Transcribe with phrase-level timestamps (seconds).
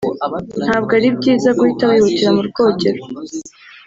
[0.65, 3.01] ntabwo ari byiza guhita wihutira mu rwogero